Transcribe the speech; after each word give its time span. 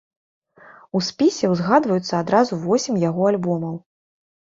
У 0.99 1.01
спісе 1.09 1.51
ўзгадваюцца 1.53 2.13
адразу 2.23 2.53
восем 2.67 3.01
яго 3.09 3.31
альбомаў. 3.37 3.83